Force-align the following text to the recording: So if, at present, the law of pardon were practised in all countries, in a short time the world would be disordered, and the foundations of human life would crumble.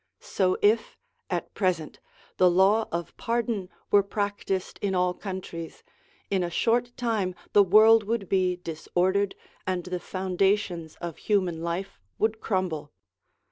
So 0.23 0.57
if, 0.63 0.97
at 1.29 1.53
present, 1.53 1.99
the 2.37 2.49
law 2.49 2.87
of 2.91 3.15
pardon 3.17 3.69
were 3.91 4.01
practised 4.01 4.79
in 4.81 4.95
all 4.95 5.13
countries, 5.13 5.83
in 6.31 6.41
a 6.41 6.49
short 6.49 6.97
time 6.97 7.35
the 7.53 7.61
world 7.61 8.05
would 8.05 8.27
be 8.27 8.55
disordered, 8.55 9.35
and 9.67 9.83
the 9.83 9.99
foundations 9.99 10.95
of 10.95 11.17
human 11.17 11.61
life 11.61 11.99
would 12.17 12.41
crumble. 12.41 12.91